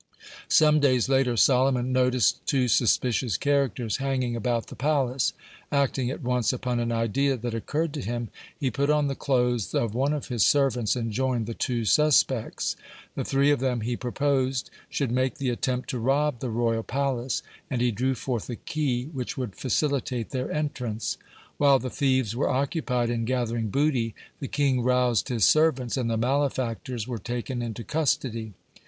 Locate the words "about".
4.35-4.65